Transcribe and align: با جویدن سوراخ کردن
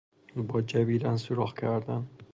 با 0.35 0.61
جویدن 0.61 1.17
سوراخ 1.17 1.53
کردن 1.53 2.07